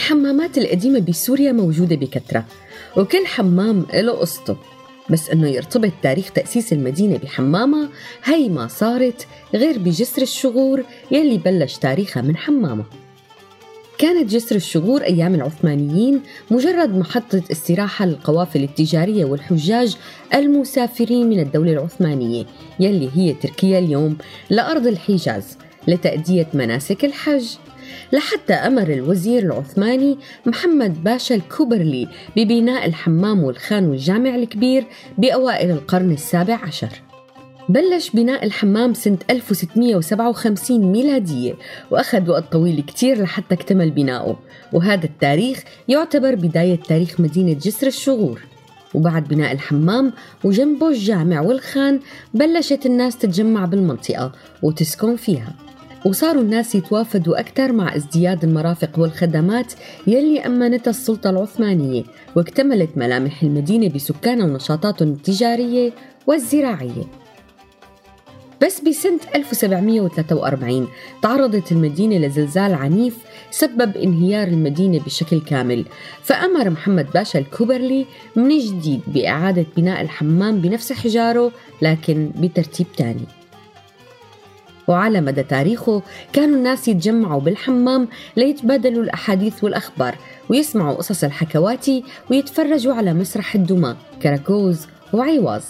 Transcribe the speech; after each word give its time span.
الحمامات 0.00 0.58
القديمة 0.58 0.98
بسوريا 0.98 1.52
موجودة 1.52 1.96
بكثرة 1.96 2.44
وكل 2.96 3.26
حمام 3.26 3.86
له 3.94 4.12
قصته. 4.12 4.56
بس 5.10 5.30
إنه 5.30 5.48
يرتبط 5.48 5.92
تاريخ 6.02 6.30
تأسيس 6.32 6.72
المدينة 6.72 7.16
بحمامة 7.16 7.88
هي 8.24 8.48
ما 8.48 8.68
صارت 8.68 9.26
غير 9.54 9.78
بجسر 9.78 10.22
الشغور 10.22 10.84
يلي 11.10 11.38
بلش 11.38 11.76
تاريخها 11.76 12.22
من 12.22 12.36
حمامة. 12.36 12.84
كانت 13.98 14.30
جسر 14.30 14.56
الشغور 14.56 15.02
أيام 15.02 15.34
العثمانيين 15.34 16.20
مجرد 16.50 16.94
محطة 16.94 17.42
استراحة 17.52 18.06
للقوافل 18.06 18.62
التجارية 18.62 19.24
والحجاج 19.24 19.96
المسافرين 20.34 21.30
من 21.30 21.40
الدولة 21.40 21.72
العثمانية 21.72 22.44
يلي 22.80 23.10
هي 23.14 23.32
تركيا 23.32 23.78
اليوم 23.78 24.16
لأرض 24.50 24.86
الحجاز 24.86 25.58
لتأدية 25.88 26.46
مناسك 26.54 27.04
الحج. 27.04 27.44
لحتى 28.12 28.52
أمر 28.52 28.88
الوزير 28.92 29.42
العثماني 29.42 30.18
محمد 30.46 31.04
باشا 31.04 31.34
الكوبرلي 31.34 32.08
ببناء 32.36 32.86
الحمام 32.86 33.44
والخان 33.44 33.84
والجامع 33.84 34.34
الكبير 34.34 34.84
بأوائل 35.18 35.70
القرن 35.70 36.10
السابع 36.12 36.54
عشر. 36.54 37.02
بلش 37.68 38.10
بناء 38.10 38.44
الحمام 38.46 38.94
سنة 38.94 39.18
1657 39.30 40.92
ميلادية 40.92 41.54
وأخذ 41.90 42.30
وقت 42.30 42.52
طويل 42.52 42.80
كتير 42.80 43.22
لحتى 43.22 43.54
اكتمل 43.54 43.90
بناؤه. 43.90 44.38
وهذا 44.72 45.04
التاريخ 45.04 45.64
يعتبر 45.88 46.34
بداية 46.34 46.76
تاريخ 46.76 47.20
مدينة 47.20 47.52
جسر 47.52 47.86
الشغور 47.86 48.40
وبعد 48.94 49.28
بناء 49.28 49.52
الحمام 49.52 50.12
وجنبه 50.44 50.88
الجامع 50.88 51.40
والخان 51.40 52.00
بلشت 52.34 52.86
الناس 52.86 53.18
تتجمع 53.18 53.64
بالمنطقة 53.64 54.32
وتسكن 54.62 55.16
فيها. 55.16 55.54
وصاروا 56.06 56.42
الناس 56.42 56.74
يتوافدوا 56.74 57.40
أكثر 57.40 57.72
مع 57.72 57.96
ازدياد 57.96 58.44
المرافق 58.44 58.98
والخدمات 58.98 59.72
يلي 60.06 60.40
أمنتها 60.40 60.90
السلطة 60.90 61.30
العثمانية 61.30 62.02
واكتملت 62.36 62.90
ملامح 62.96 63.42
المدينة 63.42 63.88
بسكانها 63.88 64.46
ونشاطاتهم 64.46 65.08
التجارية 65.08 65.92
والزراعية. 66.26 67.04
بس 68.62 68.80
بسنة 68.80 69.20
1743 69.34 70.88
تعرضت 71.22 71.72
المدينة 71.72 72.18
لزلزال 72.26 72.74
عنيف 72.74 73.16
سبب 73.50 73.96
انهيار 73.96 74.48
المدينة 74.48 75.00
بشكل 75.00 75.40
كامل 75.40 75.84
فأمر 76.22 76.70
محمد 76.70 77.06
باشا 77.14 77.38
الكوبرلي 77.38 78.06
من 78.36 78.58
جديد 78.58 79.00
بإعادة 79.06 79.66
بناء 79.76 80.00
الحمام 80.00 80.60
بنفس 80.60 80.92
حجاره 80.92 81.52
لكن 81.82 82.30
بترتيب 82.36 82.86
تاني. 82.96 83.39
وعلى 84.90 85.20
مدى 85.20 85.42
تاريخه 85.42 86.02
كانوا 86.32 86.56
الناس 86.56 86.88
يتجمعوا 86.88 87.40
بالحمام 87.40 88.08
ليتبادلوا 88.36 89.02
الأحاديث 89.02 89.64
والأخبار 89.64 90.14
ويسمعوا 90.48 90.94
قصص 90.94 91.24
الحكواتي 91.24 92.04
ويتفرجوا 92.30 92.94
على 92.94 93.14
مسرح 93.14 93.54
الدماء 93.54 93.96
كراكوز 94.22 94.86
وعيواز 95.12 95.64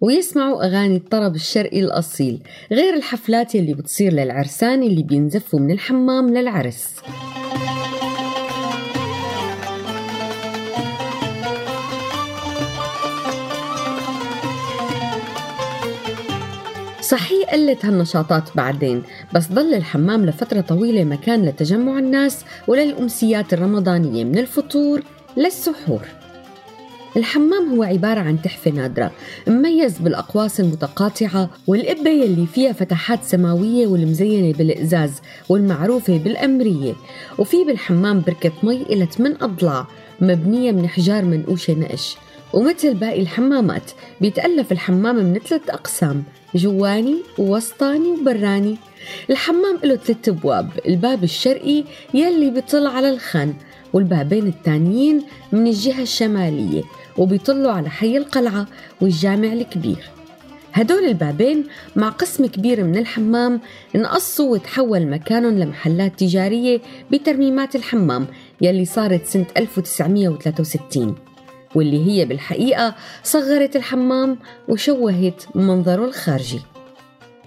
ويسمعوا 0.00 0.66
أغاني 0.66 0.96
الطرب 0.96 1.34
الشرقي 1.34 1.80
الأصيل 1.80 2.38
غير 2.72 2.94
الحفلات 2.94 3.54
اللي 3.54 3.74
بتصير 3.74 4.12
للعرسان 4.12 4.82
اللي 4.82 5.02
بينزفوا 5.02 5.60
من 5.60 5.70
الحمام 5.70 6.34
للعرس. 6.34 6.94
صحيح 17.10 17.50
قلت 17.50 17.84
هالنشاطات 17.84 18.56
بعدين 18.56 19.02
بس 19.34 19.48
ضل 19.52 19.74
الحمام 19.74 20.26
لفترة 20.26 20.60
طويلة 20.60 21.04
مكان 21.04 21.44
لتجمع 21.44 21.98
الناس 21.98 22.44
وللأمسيات 22.68 23.52
الرمضانية 23.52 24.24
من 24.24 24.38
الفطور 24.38 25.02
للسحور. 25.36 26.00
الحمام 27.16 27.74
هو 27.74 27.82
عبارة 27.82 28.20
عن 28.20 28.42
تحفة 28.42 28.70
نادرة 28.70 29.10
مميز 29.46 29.98
بالأقواس 29.98 30.60
المتقاطعة 30.60 31.50
والقبة 31.66 32.10
يلي 32.10 32.46
فيها 32.46 32.72
فتحات 32.72 33.24
سماوية 33.24 33.86
والمزينة 33.86 34.58
بالإزاز 34.58 35.12
والمعروفة 35.48 36.18
بالأمرية 36.18 36.94
وفي 37.38 37.64
بالحمام 37.64 38.20
بركة 38.20 38.52
مي 38.62 38.82
إلى 38.82 39.06
8 39.06 39.36
أضلاع 39.40 39.86
مبنية 40.20 40.72
من 40.72 40.88
حجار 40.88 41.24
منقوشة 41.24 41.74
نقش. 41.74 42.16
ومثل 42.52 42.94
باقي 42.94 43.20
الحمامات 43.22 43.90
بيتألف 44.20 44.72
الحمام 44.72 45.16
من 45.16 45.38
ثلاث 45.38 45.70
أقسام 45.70 46.24
جواني 46.54 47.16
ووسطاني 47.38 48.08
وبراني. 48.08 48.76
الحمام 49.30 49.78
له 49.84 49.96
ثلاث 49.96 50.28
أبواب 50.28 50.70
الباب 50.88 51.24
الشرقي 51.24 51.84
يلي 52.14 52.50
بيطل 52.50 52.86
على 52.86 53.10
الخان 53.10 53.54
والبابين 53.92 54.46
الثانيين 54.46 55.22
من 55.52 55.66
الجهة 55.66 56.02
الشمالية 56.02 56.82
وبيطلوا 57.18 57.72
على 57.72 57.90
حي 57.90 58.16
القلعة 58.16 58.66
والجامع 59.00 59.52
الكبير. 59.52 60.10
هدول 60.72 61.04
البابين 61.04 61.64
مع 61.96 62.08
قسم 62.08 62.46
كبير 62.46 62.84
من 62.84 62.98
الحمام 62.98 63.60
انقصوا 63.96 64.52
وتحول 64.52 65.06
مكانهم 65.06 65.58
لمحلات 65.58 66.18
تجارية 66.18 66.80
بترميمات 67.12 67.76
الحمام 67.76 68.26
يلي 68.60 68.84
صارت 68.84 69.26
سنة 69.26 69.46
1963 69.56 71.29
واللي 71.74 72.06
هي 72.06 72.24
بالحقيقة 72.24 72.94
صغرت 73.22 73.76
الحمام 73.76 74.38
وشوهت 74.68 75.44
منظره 75.54 76.04
الخارجي. 76.04 76.60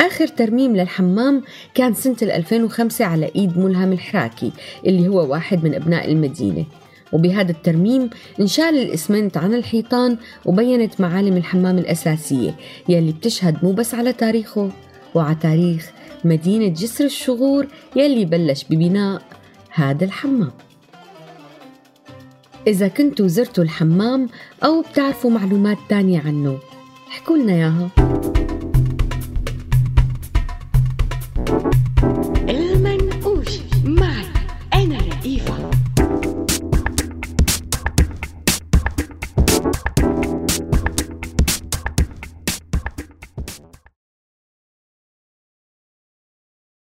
آخر 0.00 0.26
ترميم 0.26 0.76
للحمام 0.76 1.42
كان 1.74 1.94
سنة 1.94 2.16
2005 2.22 3.04
على 3.04 3.30
إيد 3.36 3.58
ملهم 3.58 3.92
الحراكي 3.92 4.52
اللي 4.86 5.08
هو 5.08 5.30
واحد 5.30 5.64
من 5.64 5.74
أبناء 5.74 6.12
المدينة. 6.12 6.64
وبهذا 7.12 7.50
الترميم 7.50 8.10
انشال 8.40 8.78
الإسمنت 8.78 9.36
عن 9.36 9.54
الحيطان 9.54 10.16
وبينت 10.44 11.00
معالم 11.00 11.36
الحمام 11.36 11.78
الأساسية 11.78 12.56
يلي 12.88 13.12
بتشهد 13.12 13.64
مو 13.64 13.72
بس 13.72 13.94
على 13.94 14.12
تاريخه 14.12 14.70
وعلى 15.14 15.36
تاريخ 15.42 15.90
مدينة 16.24 16.68
جسر 16.68 17.04
الشغور 17.04 17.66
يلي 17.96 18.24
بلش 18.24 18.64
ببناء 18.70 19.22
هذا 19.70 20.04
الحمام. 20.04 20.52
إذا 22.66 22.88
كنتوا 22.88 23.26
زرتوا 23.26 23.64
الحمام 23.64 24.28
أو 24.64 24.82
بتعرفوا 24.82 25.30
معلومات 25.30 25.78
تانية 25.88 26.20
عنه. 26.26 26.58
احكوا 27.08 27.36
لنا 27.36 27.52
إياها. 27.52 27.90